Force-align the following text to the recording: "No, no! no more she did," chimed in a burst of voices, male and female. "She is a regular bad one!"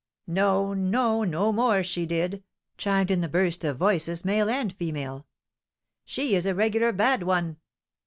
"No, 0.25 0.73
no! 0.73 1.23
no 1.23 1.53
more 1.53 1.83
she 1.83 2.07
did," 2.07 2.43
chimed 2.75 3.11
in 3.11 3.23
a 3.23 3.27
burst 3.29 3.63
of 3.63 3.77
voices, 3.77 4.25
male 4.25 4.49
and 4.49 4.73
female. 4.73 5.27
"She 6.05 6.33
is 6.33 6.47
a 6.47 6.55
regular 6.55 6.91
bad 6.91 7.21
one!" 7.21 7.57